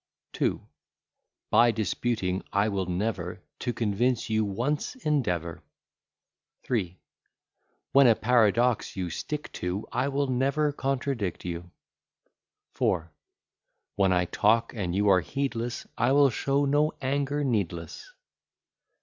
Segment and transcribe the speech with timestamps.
[0.41, 0.61] II
[1.51, 5.61] By disputing, I will never, To convince you once endeavour.
[6.67, 6.99] III
[7.91, 11.69] When a paradox you stick to, I will never contradict you.
[12.73, 13.09] IV
[13.95, 18.09] When I talk and you are heedless, I will show no anger needless.